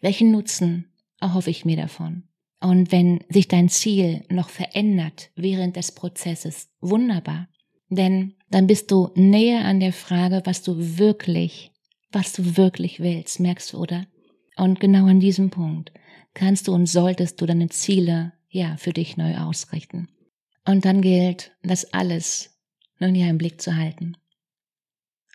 Welchen 0.00 0.30
Nutzen 0.30 0.86
erhoffe 1.20 1.50
ich 1.50 1.66
mir 1.66 1.76
davon? 1.76 2.22
Und 2.62 2.92
wenn 2.92 3.22
sich 3.28 3.46
dein 3.46 3.68
Ziel 3.68 4.24
noch 4.30 4.48
verändert 4.48 5.32
während 5.36 5.76
des 5.76 5.92
Prozesses, 5.92 6.70
wunderbar. 6.80 7.46
Denn 7.90 8.36
dann 8.48 8.66
bist 8.66 8.90
du 8.90 9.10
näher 9.16 9.66
an 9.66 9.80
der 9.80 9.92
Frage, 9.92 10.40
was 10.46 10.62
du 10.62 10.98
wirklich 10.98 11.69
was 12.12 12.32
du 12.32 12.56
wirklich 12.56 13.00
willst, 13.00 13.40
merkst 13.40 13.72
du, 13.72 13.78
oder? 13.78 14.06
Und 14.56 14.80
genau 14.80 15.06
an 15.06 15.20
diesem 15.20 15.50
Punkt 15.50 15.92
kannst 16.34 16.68
du 16.68 16.72
und 16.72 16.86
solltest 16.86 17.40
du 17.40 17.46
deine 17.46 17.68
Ziele, 17.68 18.32
ja, 18.48 18.76
für 18.76 18.92
dich 18.92 19.16
neu 19.16 19.36
ausrichten. 19.38 20.08
Und 20.66 20.84
dann 20.84 21.00
gilt, 21.02 21.52
das 21.62 21.92
alles 21.92 22.58
nun 22.98 23.14
ja 23.14 23.28
im 23.28 23.38
Blick 23.38 23.60
zu 23.60 23.76
halten. 23.76 24.16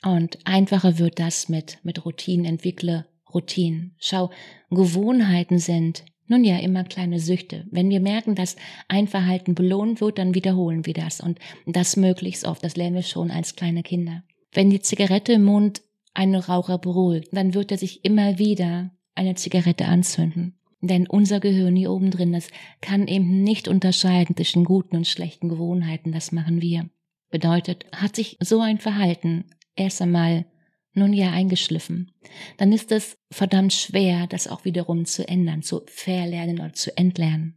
Und 0.03 0.37
einfacher 0.45 0.99
wird 0.99 1.19
das 1.19 1.49
mit, 1.49 1.79
mit 1.83 2.05
Routinen, 2.05 2.45
entwickle 2.45 3.05
Routinen. 3.33 3.95
Schau, 3.99 4.29
Gewohnheiten 4.69 5.59
sind 5.59 6.05
Nun 6.27 6.43
ja, 6.43 6.57
immer 6.57 6.83
kleine 6.83 7.19
Süchte. 7.19 7.67
Wenn 7.69 7.89
wir 7.89 7.99
merken, 7.99 8.33
dass 8.33 8.55
ein 8.87 9.07
Verhalten 9.07 9.53
belohnt 9.53 10.01
wird, 10.01 10.17
dann 10.17 10.33
wiederholen 10.33 10.85
wir 10.85 10.93
das 10.93 11.21
und 11.21 11.37
das 11.67 11.97
möglichst 11.97 12.45
oft. 12.45 12.63
Das 12.63 12.75
lernen 12.75 12.95
wir 12.95 13.03
schon 13.03 13.29
als 13.29 13.55
kleine 13.55 13.83
Kinder. 13.83 14.23
Wenn 14.51 14.71
die 14.71 14.81
Zigarette 14.81 15.33
im 15.33 15.43
Mund 15.43 15.83
einen 16.15 16.35
Raucher 16.35 16.77
beruhigt, 16.77 17.29
dann 17.31 17.53
wird 17.53 17.71
er 17.71 17.77
sich 17.77 18.03
immer 18.03 18.39
wieder 18.39 18.91
eine 19.13 19.35
Zigarette 19.35 19.85
anzünden. 19.85 20.57
Denn 20.81 21.07
unser 21.07 21.39
Gehirn 21.39 21.75
hier 21.75 21.91
oben 21.91 22.11
drin, 22.11 22.33
das 22.33 22.49
kann 22.81 23.07
eben 23.07 23.43
nicht 23.43 23.67
unterscheiden 23.67 24.35
zwischen 24.35 24.65
guten 24.65 24.97
und 24.97 25.07
schlechten 25.07 25.49
Gewohnheiten, 25.49 26.11
das 26.11 26.31
machen 26.31 26.61
wir. 26.61 26.89
Bedeutet, 27.31 27.85
hat 27.91 28.15
sich 28.15 28.37
so 28.39 28.61
ein 28.61 28.77
Verhalten 28.77 29.45
erst 29.75 30.01
einmal 30.01 30.45
nun 30.93 31.11
ja 31.11 31.31
eingeschliffen, 31.31 32.11
dann 32.57 32.71
ist 32.71 32.91
es 32.91 33.17
verdammt 33.29 33.73
schwer, 33.73 34.27
das 34.27 34.47
auch 34.47 34.63
wiederum 34.63 35.05
zu 35.05 35.27
ändern, 35.27 35.61
zu 35.61 35.81
verlernen 35.87 36.59
oder 36.59 36.73
zu 36.73 36.97
entlernen. 36.97 37.55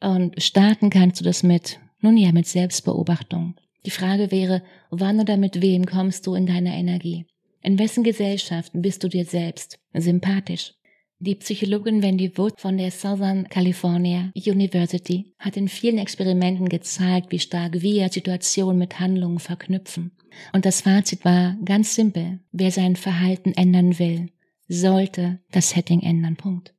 Und 0.00 0.42
starten 0.42 0.88
kannst 0.88 1.20
du 1.20 1.24
das 1.24 1.42
mit, 1.42 1.78
nun 2.00 2.16
ja, 2.16 2.32
mit 2.32 2.46
Selbstbeobachtung. 2.46 3.56
Die 3.84 3.90
Frage 3.90 4.30
wäre, 4.30 4.62
wann 4.90 5.20
oder 5.20 5.36
mit 5.36 5.60
wem 5.60 5.84
kommst 5.84 6.26
du 6.26 6.34
in 6.34 6.46
deiner 6.46 6.72
Energie? 6.72 7.26
In 7.62 7.78
wessen 7.78 8.04
Gesellschaft 8.04 8.72
bist 8.74 9.04
du 9.04 9.08
dir 9.08 9.24
selbst 9.24 9.78
sympathisch? 9.92 10.74
Die 11.18 11.34
Psychologin 11.34 12.02
Wendy 12.02 12.38
Wood 12.38 12.58
von 12.58 12.78
der 12.78 12.90
Southern 12.90 13.46
California 13.50 14.32
University 14.34 15.34
hat 15.38 15.58
in 15.58 15.68
vielen 15.68 15.98
Experimenten 15.98 16.70
gezeigt, 16.70 17.30
wie 17.30 17.38
stark 17.38 17.82
wir 17.82 18.08
Situationen 18.08 18.78
mit 18.78 18.98
Handlungen 18.98 19.38
verknüpfen. 19.38 20.12
Und 20.54 20.64
das 20.64 20.80
Fazit 20.80 21.22
war 21.26 21.58
ganz 21.62 21.94
simpel. 21.94 22.40
Wer 22.52 22.70
sein 22.70 22.96
Verhalten 22.96 23.52
ändern 23.52 23.98
will, 23.98 24.30
sollte 24.68 25.40
das 25.50 25.70
Setting 25.70 26.00
ändern. 26.00 26.36
Punkt. 26.36 26.72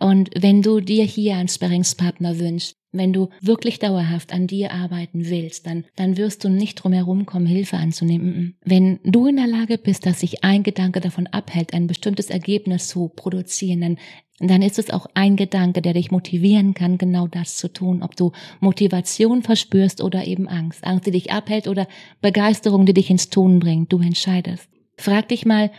Und 0.00 0.30
wenn 0.34 0.62
du 0.62 0.80
dir 0.80 1.04
hier 1.04 1.36
einen 1.36 1.48
Sparringspartner 1.48 2.38
wünschst, 2.38 2.74
wenn 2.92 3.12
du 3.12 3.28
wirklich 3.40 3.78
dauerhaft 3.78 4.32
an 4.32 4.46
dir 4.46 4.72
arbeiten 4.72 5.28
willst, 5.28 5.66
dann, 5.66 5.84
dann 5.94 6.16
wirst 6.16 6.42
du 6.42 6.48
nicht 6.48 6.76
drum 6.76 6.92
herum 6.92 7.26
kommen, 7.26 7.46
Hilfe 7.46 7.76
anzunehmen. 7.76 8.56
Wenn 8.64 8.98
du 9.04 9.26
in 9.26 9.36
der 9.36 9.46
Lage 9.46 9.78
bist, 9.78 10.06
dass 10.06 10.20
sich 10.20 10.42
ein 10.42 10.62
Gedanke 10.62 11.00
davon 11.00 11.26
abhält, 11.28 11.72
ein 11.72 11.86
bestimmtes 11.86 12.30
Ergebnis 12.30 12.88
zu 12.88 13.08
produzieren, 13.08 13.80
dann, 13.80 13.98
dann 14.40 14.62
ist 14.62 14.78
es 14.78 14.90
auch 14.90 15.06
ein 15.14 15.36
Gedanke, 15.36 15.82
der 15.82 15.92
dich 15.92 16.10
motivieren 16.10 16.74
kann, 16.74 16.98
genau 16.98 17.28
das 17.28 17.58
zu 17.58 17.72
tun. 17.72 18.02
Ob 18.02 18.16
du 18.16 18.32
Motivation 18.58 19.42
verspürst 19.42 20.02
oder 20.02 20.26
eben 20.26 20.48
Angst. 20.48 20.82
Angst, 20.82 21.06
die 21.06 21.12
dich 21.12 21.30
abhält 21.30 21.68
oder 21.68 21.86
Begeisterung, 22.22 22.86
die 22.86 22.94
dich 22.94 23.10
ins 23.10 23.30
Tun 23.30 23.60
bringt. 23.60 23.92
Du 23.92 24.00
entscheidest. 24.00 24.68
Frag 24.96 25.28
dich 25.28 25.46
mal, 25.46 25.70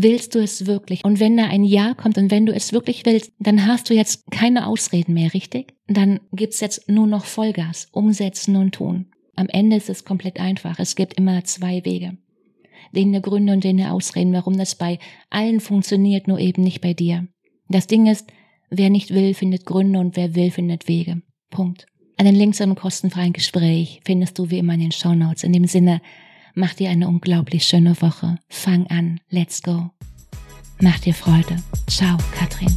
Willst 0.00 0.36
du 0.36 0.38
es 0.38 0.66
wirklich? 0.66 1.04
Und 1.04 1.18
wenn 1.18 1.36
da 1.36 1.46
ein 1.46 1.64
Ja 1.64 1.92
kommt 1.92 2.18
und 2.18 2.30
wenn 2.30 2.46
du 2.46 2.54
es 2.54 2.72
wirklich 2.72 3.04
willst, 3.04 3.32
dann 3.40 3.66
hast 3.66 3.90
du 3.90 3.94
jetzt 3.94 4.30
keine 4.30 4.68
Ausreden 4.68 5.12
mehr, 5.12 5.34
richtig? 5.34 5.74
Dann 5.88 6.20
gibt's 6.32 6.60
jetzt 6.60 6.88
nur 6.88 7.08
noch 7.08 7.24
Vollgas, 7.24 7.88
umsetzen 7.90 8.54
und 8.54 8.76
tun. 8.76 9.06
Am 9.34 9.48
Ende 9.48 9.74
ist 9.74 9.90
es 9.90 10.04
komplett 10.04 10.38
einfach. 10.38 10.78
Es 10.78 10.94
gibt 10.94 11.14
immer 11.14 11.42
zwei 11.42 11.84
Wege. 11.84 12.16
Den 12.92 13.20
Gründe 13.20 13.52
und 13.52 13.64
den 13.64 13.82
Ausreden, 13.82 14.32
warum 14.32 14.56
das 14.56 14.76
bei 14.76 15.00
allen 15.30 15.58
funktioniert, 15.58 16.28
nur 16.28 16.38
eben 16.38 16.62
nicht 16.62 16.80
bei 16.80 16.94
dir. 16.94 17.26
Das 17.68 17.88
Ding 17.88 18.06
ist, 18.06 18.28
wer 18.70 18.90
nicht 18.90 19.12
will, 19.12 19.34
findet 19.34 19.66
Gründe 19.66 19.98
und 19.98 20.14
wer 20.14 20.36
will, 20.36 20.52
findet 20.52 20.86
Wege. 20.86 21.22
Punkt. 21.50 21.86
Einen 22.16 22.36
Link 22.36 22.54
zu 22.54 22.62
einem 22.62 22.76
kostenfreien 22.76 23.32
Gespräch 23.32 24.00
findest 24.04 24.38
du 24.38 24.48
wie 24.48 24.58
immer 24.58 24.74
in 24.74 24.80
den 24.80 24.92
Show 24.92 25.14
Notes. 25.14 25.42
In 25.42 25.52
dem 25.52 25.66
Sinne, 25.66 26.00
Mach 26.58 26.74
dir 26.74 26.90
eine 26.90 27.06
unglaublich 27.06 27.64
schöne 27.64 28.02
Woche. 28.02 28.36
Fang 28.48 28.88
an. 28.88 29.20
Let's 29.30 29.62
go. 29.62 29.90
Mach 30.80 30.98
dir 30.98 31.14
Freude. 31.14 31.62
Ciao, 31.86 32.18
Katrin. 32.32 32.76